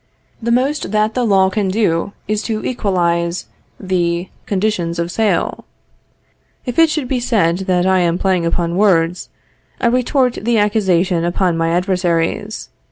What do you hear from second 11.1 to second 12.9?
upon my adversaries.